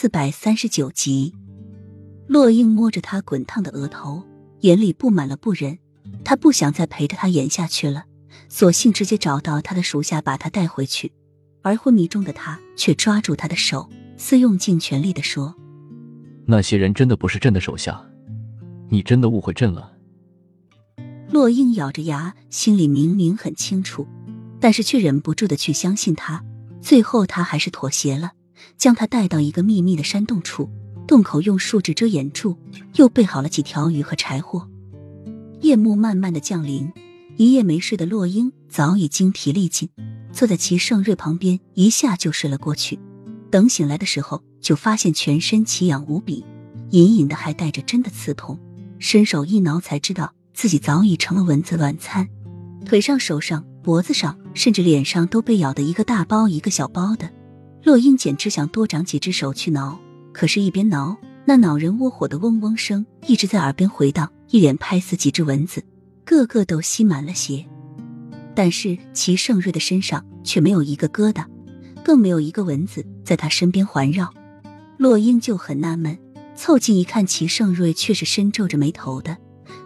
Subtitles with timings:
[0.00, 1.34] 四百三十九集，
[2.26, 4.24] 洛英摸着他滚烫的额头，
[4.60, 5.78] 眼里布满了不忍。
[6.24, 8.04] 他不想再陪着他演下去了，
[8.48, 11.12] 索性直接找到他的属下把他带回去。
[11.60, 15.54] 而昏迷中的他却抓住他的手，似用尽全力的说
[16.48, 18.02] ：“那些人真的不是朕的手下，
[18.88, 19.92] 你真的误会朕了。”
[21.28, 24.08] 洛英咬着牙，心里明明很清楚，
[24.58, 26.42] 但是却忍不住的去相信他。
[26.80, 28.32] 最后，他还是妥协了。
[28.76, 30.70] 将他带到一个秘密的山洞处，
[31.06, 32.56] 洞口用树枝遮掩住，
[32.96, 34.68] 又备好了几条鱼和柴火。
[35.60, 36.90] 夜幕慢慢的降临，
[37.36, 39.88] 一夜没睡的洛英早已精疲力尽，
[40.32, 42.98] 坐在齐盛瑞旁边，一下就睡了过去。
[43.50, 46.44] 等醒来的时候，就发现全身奇痒无比，
[46.90, 48.58] 隐隐的还带着针的刺痛。
[48.98, 52.28] 伸手一挠，才知道自己早已成了蚊子乱餐，
[52.84, 57.30] 腿上、手上、脖子上，甚至脸上都被咬得一个大包一个小包的。
[57.82, 59.98] 洛英简直想多长几只手去挠，
[60.32, 61.16] 可是，一边挠，
[61.46, 65.82] 那恼人窝火的嗡嗡声一直在耳边回荡，一连拍死几只蚊子，
[66.24, 67.64] 个个都吸满了血。
[68.54, 71.44] 但是齐盛瑞的身上却没有一个疙瘩，
[72.04, 74.30] 更没有一个蚊子在他身边环绕。
[74.98, 76.18] 洛英就很纳闷，
[76.54, 79.38] 凑近一看，齐盛瑞却是深皱着眉头的，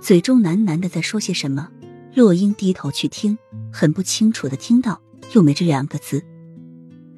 [0.00, 1.68] 嘴中喃喃的在说些什么。
[2.14, 3.36] 洛英低头去听，
[3.72, 5.00] 很不清楚的听到
[5.34, 6.24] “又没”这两个字。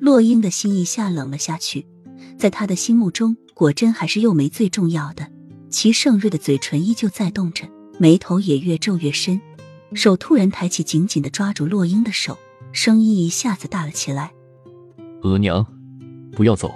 [0.02, 1.86] 洛英的心一下冷了下去，
[2.36, 5.30] 在他的心目中，果真还是幼梅最重要的。
[5.70, 7.68] 齐盛瑞的嘴唇依旧在动着，
[8.00, 9.40] 眉头也越皱越深，
[9.94, 12.36] 手突然抬起，紧紧的抓住洛英的手，
[12.72, 14.32] 声音一下子大了起来
[15.22, 15.64] ：“额娘，
[16.32, 16.68] 不要走，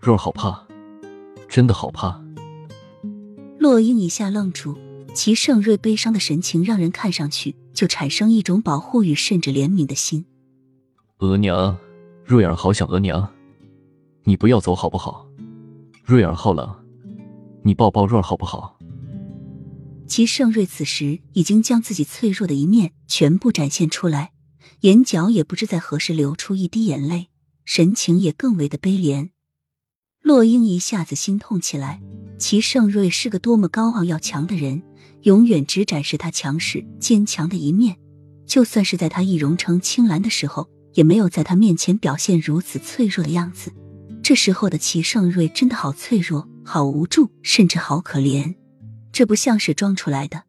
[0.00, 0.66] 若儿好怕，
[1.46, 2.24] 真的好怕。”
[3.60, 4.78] 洛英一下愣住，
[5.14, 10.24] 齐盛瑞悲伤的神情让人看上去就产生一种保护欲，甚至怜悯的心。
[11.18, 11.76] 额娘。
[12.30, 13.28] 瑞儿好想额娘，
[14.22, 15.26] 你不要走好不好？
[16.04, 16.72] 瑞儿好冷，
[17.64, 18.78] 你抱抱瑞儿好不好？
[20.06, 24.30] 齐盛瑞此时已经将自己脆弱的一面全部展现出来，
[24.82, 27.30] 眼角也不知在何时流出一滴眼泪，
[27.64, 29.30] 神情也更为的悲怜。
[30.22, 32.00] 洛英一下子心痛起来。
[32.38, 34.84] 齐盛瑞是个多么高傲要强的人，
[35.22, 37.96] 永远只展示他强势坚强的一面，
[38.46, 40.70] 就算是在他易容成青兰的时候。
[40.94, 43.72] 也没有在他面前表现如此脆弱的样子。
[44.22, 48.54] 这时候的齐盛瑞真的好脆弱，好无助，甚至好可怜。
[49.12, 50.44] 这不像是装出来的，